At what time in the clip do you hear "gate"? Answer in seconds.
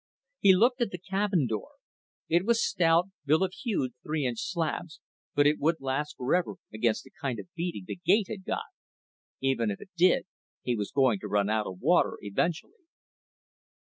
7.97-8.25